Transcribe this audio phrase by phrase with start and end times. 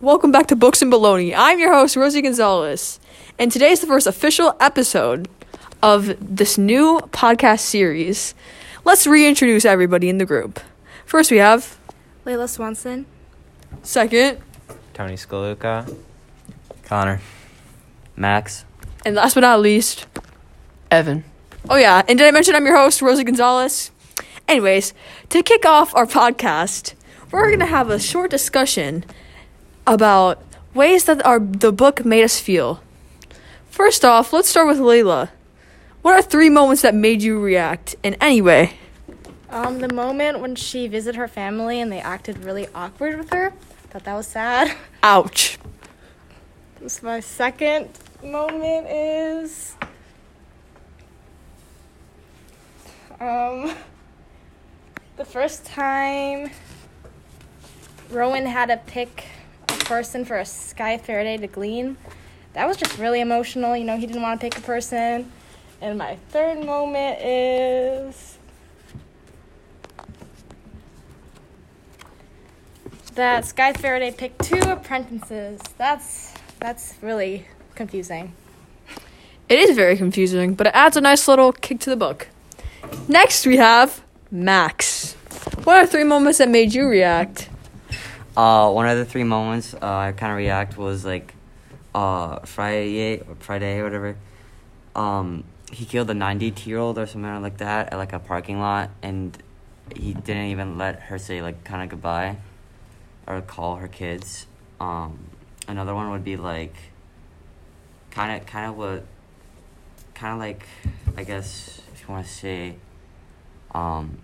[0.00, 1.34] Welcome back to Books and Bologna.
[1.34, 3.00] I'm your host, Rosie Gonzalez,
[3.38, 5.28] and today is the first official episode
[5.82, 8.34] of this new podcast series.
[8.84, 10.60] Let's reintroduce everybody in the group.
[11.06, 11.78] First, we have
[12.26, 13.06] Layla Swanson.
[13.82, 14.38] second,
[14.92, 15.92] Tony Skaluka.
[16.84, 17.20] Connor.
[18.16, 18.64] Max.
[19.04, 20.06] and last but not least,
[20.90, 21.24] Evan.
[21.68, 23.90] Oh yeah, and did I mention I'm your host, Rosie Gonzalez?
[24.46, 24.94] Anyways,
[25.30, 26.94] to kick off our podcast,
[27.30, 29.04] we're gonna have a short discussion
[29.86, 30.42] about
[30.74, 32.82] ways that our the book made us feel.
[33.70, 35.30] First off, let's start with Layla.
[36.02, 38.78] What are three moments that made you react in any way?
[39.50, 43.52] Um, the moment when she visited her family and they acted really awkward with her,
[43.90, 44.76] thought that was sad.
[45.02, 45.58] Ouch.
[46.80, 47.88] This my second
[48.22, 49.74] moment is
[53.20, 53.74] um
[55.16, 56.50] the first time
[58.10, 59.24] Rowan had to pick
[59.86, 61.96] person for a Scythe Faraday to glean.
[62.54, 63.76] That was just really emotional.
[63.76, 65.30] You know, he didn't want to pick a person.
[65.80, 68.38] And my third moment is
[73.14, 75.60] that Scythe Faraday picked two apprentices.
[75.78, 78.34] That's that's really confusing.
[79.48, 82.28] It is very confusing, but it adds a nice little kick to the book.
[83.06, 85.12] Next, we have Max.
[85.64, 87.48] What are three moments that made you react?
[88.36, 91.32] Uh, one of the three moments uh, I kind of react was like
[91.94, 94.16] uh, Friday or Friday or whatever.
[94.94, 98.60] Um, he killed a 92 year old or something like that at like a parking
[98.60, 99.36] lot, and
[99.94, 102.36] he didn't even let her say like kind of goodbye
[103.26, 104.46] or call her kids.
[104.80, 105.18] Um,
[105.66, 106.74] another one would be like
[108.10, 109.04] kind of kind of what
[110.14, 110.66] kind of like
[111.16, 112.76] I guess if you want to say
[113.74, 114.18] um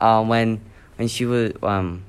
[0.00, 0.60] um, when
[0.96, 2.04] when she was um,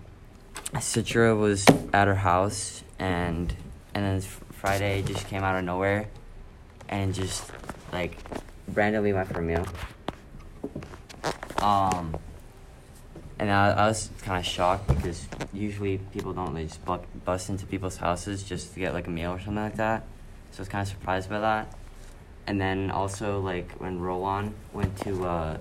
[0.73, 3.53] Citra was at her house and
[3.94, 6.08] and then Friday just came out of nowhere
[6.88, 7.51] and just
[7.91, 8.18] like
[8.74, 9.66] randomly went for a meal.
[11.62, 12.18] Um,
[13.38, 17.50] and I, I was kind of shocked because usually people don't like, just bu- bust
[17.50, 20.03] into people's houses just to get like a meal or something like that.
[20.51, 21.74] So I was kind of surprised by that.
[22.47, 25.57] And then also like when Rowan went to uh,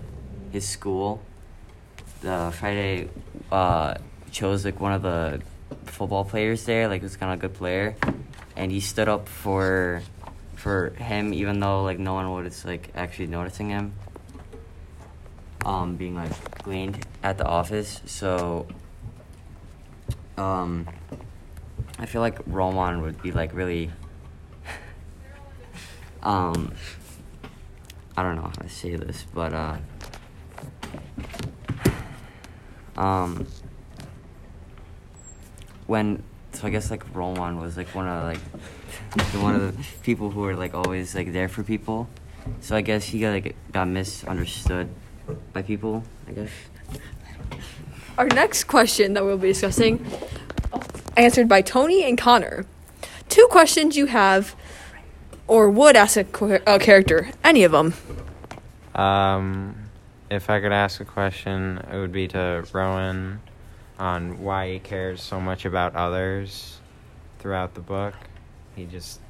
[0.52, 1.22] his school,
[2.20, 3.08] the Friday
[3.50, 3.94] uh,
[4.31, 5.42] chose like one of the
[5.86, 7.97] football players there, like was kind of a good player,
[8.56, 10.03] and he stood up for
[10.54, 13.94] for him even though like no one was like actually noticing him.
[15.64, 18.66] Um, being like gleaned at the office, so
[20.38, 20.88] um,
[21.98, 23.91] I feel like Roman would be like really
[26.22, 26.72] um
[28.16, 29.76] I don't know how to say this, but uh
[33.00, 33.47] um
[35.87, 36.22] when
[36.53, 40.31] so I guess like Roman was like one of like the one of the people
[40.31, 42.09] who were like always like there for people.
[42.61, 44.88] So I guess he got like got misunderstood
[45.53, 46.50] by people, I guess.
[48.19, 50.05] Our next question that we'll be discussing,
[51.17, 52.67] answered by Tony and Connor.
[53.28, 54.55] Two questions you have,
[55.47, 57.94] or would ask a, a character, any of them.
[58.94, 59.79] Um,
[60.30, 63.41] if I could ask a question, it would be to Rowan
[63.98, 66.78] on why he cares so much about others
[67.41, 68.14] throughout the book.
[68.76, 69.20] He just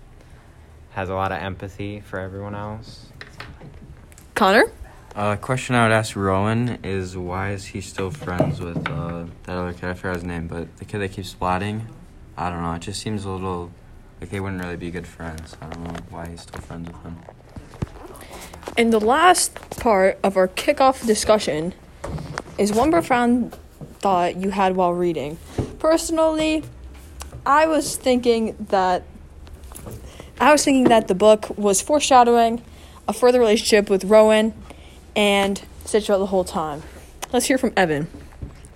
[0.90, 3.06] has a lot of empathy for everyone else.
[4.34, 4.70] Connor?
[5.14, 9.56] Uh, question I would ask Rowan is why is he still friends with uh, that
[9.56, 9.84] other kid?
[9.84, 11.82] I forgot his name, but the kid that keeps splatting.
[12.36, 12.72] I don't know.
[12.74, 13.72] It just seems a little
[14.20, 15.56] like they wouldn't really be good friends.
[15.60, 17.16] I don't know why he's still friends with him.
[18.76, 21.74] And the last part of our kickoff discussion
[22.58, 23.56] is one profound
[23.98, 25.38] thought you had while reading.
[25.78, 26.62] Personally,
[27.44, 29.02] I was thinking that
[30.40, 32.62] I was thinking that the book was foreshadowing
[33.06, 34.54] a further relationship with Rowan
[35.14, 36.82] and Citra the whole time.
[37.32, 38.08] Let's hear from Evan.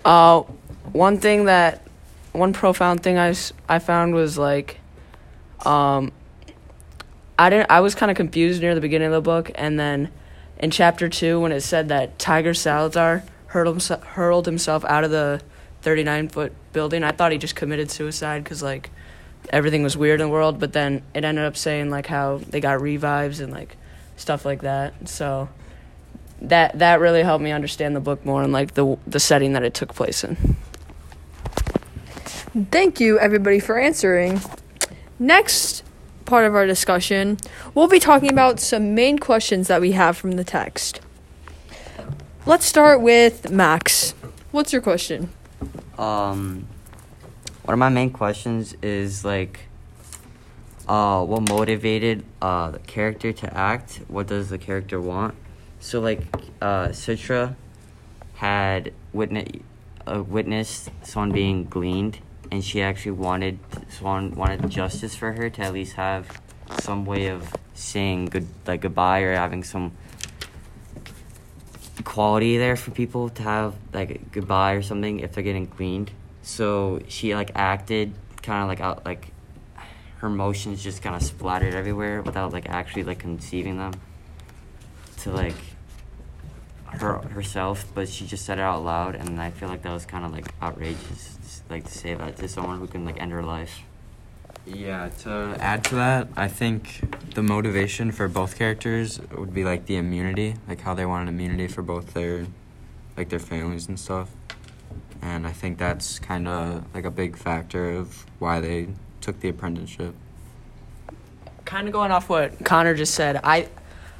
[0.05, 0.43] Uh,
[0.93, 1.87] one thing that,
[2.33, 4.79] one profound thing i found was like,
[5.65, 6.13] um,
[7.39, 7.71] I didn't.
[7.71, 10.11] I was kind of confused near the beginning of the book, and then
[10.59, 15.11] in chapter two, when it said that Tyger Salazar hurled himself, hurled himself out of
[15.11, 15.43] the
[15.83, 18.91] thirty nine foot building, I thought he just committed suicide because like
[19.51, 20.61] everything was weird in the world.
[20.61, 23.77] But then it ended up saying like how they got revives and like
[24.17, 25.09] stuff like that.
[25.09, 25.49] So
[26.43, 29.63] that that really helped me understand the book more and like the the setting that
[29.63, 30.57] it took place in.
[32.71, 34.41] Thank you, everybody, for answering.
[35.19, 35.83] Next
[36.25, 37.39] part of our discussion,
[37.75, 41.01] we'll be talking about some main questions that we have from the text.
[42.47, 44.15] Let's start with Max.
[44.51, 45.31] What's your question?
[45.99, 46.67] Um,
[47.65, 49.61] one of my main questions is like,
[50.87, 54.01] uh, what motivated uh the character to act?
[54.09, 55.35] What does the character want?
[55.81, 56.21] So like,
[56.61, 57.55] uh, Citra
[58.35, 59.63] had witness
[60.07, 62.19] uh, witnessed someone being gleaned,
[62.51, 63.59] and she actually wanted
[64.03, 66.41] wanted justice for her to at least have
[66.81, 69.93] some way of saying good like goodbye or having some
[72.05, 76.11] quality there for people to have like goodbye or something if they're getting gleaned.
[76.43, 78.13] So she like acted
[78.43, 79.29] kind of like out like
[80.19, 83.93] her emotions just kind of splattered everywhere without like actually like conceiving them
[85.19, 85.55] to like
[87.01, 90.07] her herself, but she just said it out loud, and I feel like that was
[90.07, 93.33] kind of like outrageous, just, like to say that to someone who can like end
[93.33, 93.81] her life.
[94.67, 97.03] Yeah, to add to that, I think
[97.35, 101.69] the motivation for both characters would be like the immunity, like how they wanted immunity
[101.69, 102.47] for both their
[103.17, 104.31] like their families and stuff.
[105.23, 108.89] And I think that's kind of like a big factor of why they
[109.21, 110.15] took the apprenticeship.
[111.65, 113.69] kind of going off what Connor just said, I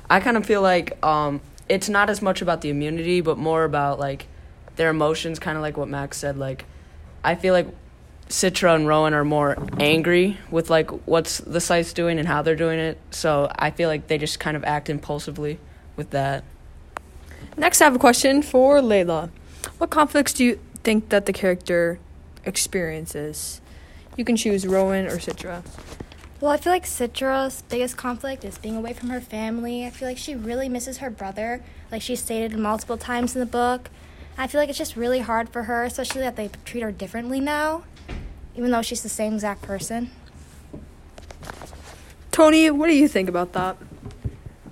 [0.09, 3.65] I kind of feel like um, it's not as much about the immunity, but more
[3.65, 4.27] about like
[4.77, 6.37] their emotions, kind of like what Max said.
[6.37, 6.65] Like,
[7.23, 7.69] I feel like
[8.29, 12.57] Citra and Rowan are more angry with like what's the site's doing and how they're
[12.57, 12.99] doing it.
[13.11, 15.59] So I feel like they just kind of act impulsively
[15.97, 16.45] with that.
[17.57, 19.31] Next, I have a question for Layla.
[19.79, 21.99] What conflicts do you think that the character
[22.45, 23.61] experiences?
[24.17, 25.63] You can choose Rowan or Citra.
[26.41, 29.87] Well, I feel like Citra's biggest conflict is being away from her family.
[29.87, 33.47] I feel like she really misses her brother, like she stated multiple times in the
[33.47, 33.89] book.
[34.37, 37.39] I feel like it's just really hard for her, especially that they treat her differently
[37.39, 37.85] now,
[38.57, 40.11] even though she's the same exact person.
[42.33, 43.77] Tony, what do you think about that?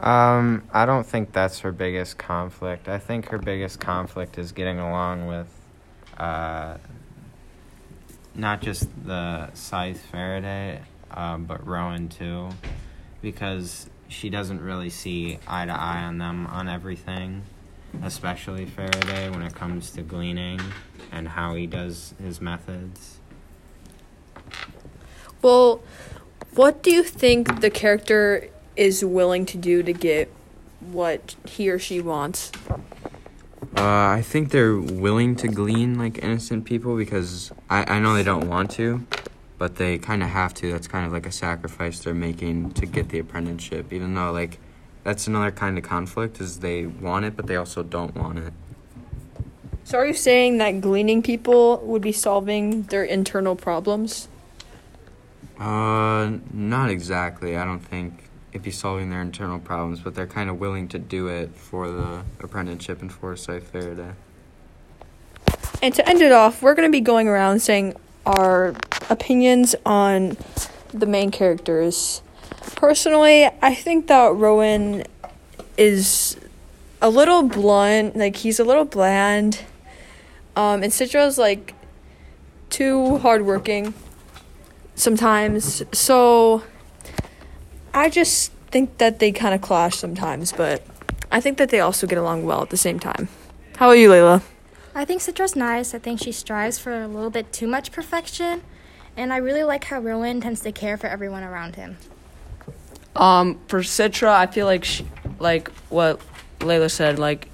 [0.01, 2.89] Um, I don't think that's her biggest conflict.
[2.89, 5.47] I think her biggest conflict is getting along with,
[6.19, 6.79] uh,
[8.35, 10.81] not just the Scythe Faraday,
[11.15, 12.51] um, but Rowan too,
[13.21, 17.43] because she doesn't really see eye to eye on them on everything,
[18.03, 20.61] especially Faraday when it comes to gleaning
[21.11, 23.19] and how he does his methods.
[25.41, 25.83] Well,
[26.55, 30.31] what do you think the character is willing to do to get
[30.81, 32.53] what he or she wants?
[33.75, 38.23] Uh, I think they're willing to glean like innocent people because I, I know they
[38.23, 39.07] don't want to,
[39.63, 40.73] but they kind of have to.
[40.73, 44.59] That's kind of like a sacrifice they're making to get the apprenticeship, even though like
[45.05, 48.53] that's another kind of conflict is they want it but they also don't want it.
[49.85, 54.27] So, are you saying that gleaning people would be solving their internal problems?
[55.61, 57.57] Uh, not exactly.
[57.57, 58.15] I don't think
[58.51, 61.89] it'd be solving their internal problems, but they're kind of willing to do it for
[61.89, 64.15] the apprenticeship and for Faraday.
[65.81, 67.95] And to end it off, we're going to be going around saying
[68.27, 68.75] our
[69.11, 70.37] opinions on
[70.93, 72.23] the main characters.
[72.77, 75.05] Personally, I think that Rowan
[75.77, 76.37] is
[77.01, 79.61] a little blunt, like he's a little bland.
[80.55, 81.75] Um, and Citra's like
[82.71, 83.95] too hardworking
[84.95, 85.83] sometimes.
[85.93, 86.63] So
[87.95, 90.83] I just think that they kind of clash sometimes, but
[91.31, 93.29] I think that they also get along well at the same time.
[93.77, 94.43] How about you, Layla?
[94.95, 95.95] I think Citra's nice.
[95.95, 98.63] I think she strives for a little bit too much perfection.
[99.17, 101.97] And I really like how Rowan tends to care for everyone around him.
[103.15, 105.07] Um, for Citra, I feel like she,
[105.39, 106.21] like what
[106.61, 107.49] Layla said, like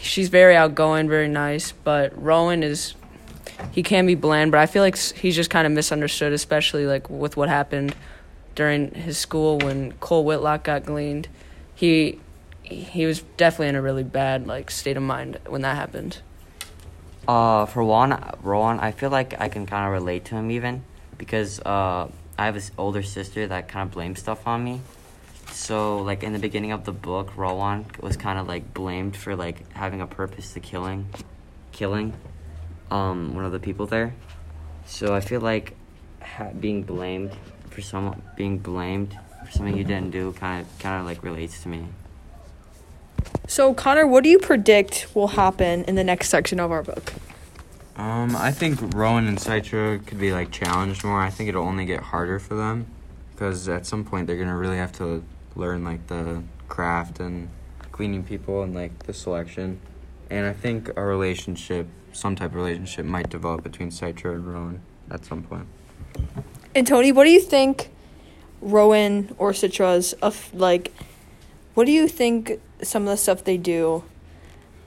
[0.00, 1.72] she's very outgoing, very nice.
[1.72, 2.94] But Rowan is,
[3.70, 7.08] he can be bland, but I feel like he's just kind of misunderstood, especially like
[7.10, 7.94] with what happened
[8.54, 11.28] during his school when Kohl Whitlock got gleaned.
[11.74, 12.20] He
[12.62, 16.18] he was definitely in a really bad like state of mind when that happened.
[17.26, 20.82] Uh, for one, Rowan, I feel like I can kind of relate to him even
[21.18, 24.80] because uh, I have this older sister that kind of blames stuff on me.
[25.50, 29.36] So, like in the beginning of the book, Rowan was kind of like blamed for
[29.36, 31.08] like having a purpose to killing,
[31.70, 32.14] killing,
[32.90, 34.14] um, one of the people there.
[34.86, 35.76] So I feel like
[36.20, 37.32] ha- being blamed
[37.70, 41.62] for some being blamed for something you didn't do kind of kind of like relates
[41.62, 41.86] to me.
[43.52, 47.12] So, Connor, what do you predict will happen in the next section of our book?
[47.96, 51.20] Um, I think Rowan and Citra could be like challenged more.
[51.20, 52.86] I think it'll only get harder for them
[53.32, 55.22] because at some point they're gonna really have to
[55.54, 57.50] learn like the craft and
[57.90, 59.80] gleaning people and like the selection.
[60.30, 64.80] And I think a relationship, some type of relationship, might develop between Citra and Rowan
[65.10, 65.66] at some point.
[66.74, 67.90] And Tony, what do you think
[68.62, 70.90] Rowan or Citra's of like
[71.74, 74.04] what do you think some of the stuff they do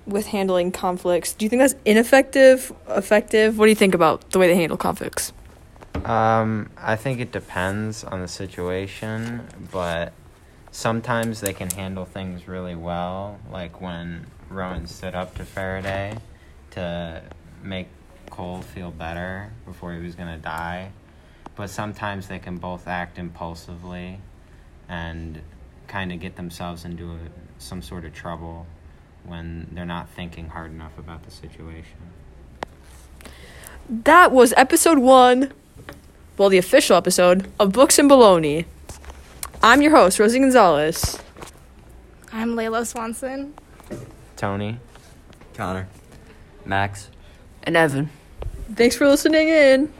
[0.06, 1.34] with handling conflicts.
[1.34, 3.58] Do you think that's ineffective, effective?
[3.58, 5.34] What do you think about the way they handle conflicts?
[6.04, 10.14] Um, I think it depends on the situation, but
[10.72, 16.18] sometimes they can handle things really well, like when Rowan stood up to Faraday
[16.72, 17.24] to
[17.64, 17.88] make
[18.30, 20.92] Kohl feel better before he was gonna die.
[21.56, 24.20] But sometimes they can both act impulsively
[24.90, 25.42] and
[25.88, 27.18] kind of get themselves into a,
[27.58, 28.66] some sort of trouble
[29.24, 31.98] when they're not thinking hard enough about the situation.
[33.90, 35.54] That was episode one,
[36.38, 38.66] well, the official episode of Books and Bologna.
[39.62, 41.20] I'm your host, Rosie Gonzalez.
[42.32, 43.54] I'm Layla Swanson.
[44.36, 44.80] Tony?
[45.54, 45.88] Connor.
[46.66, 47.10] Max.
[47.64, 48.10] And Evan.
[48.74, 49.94] Thanks for listening in.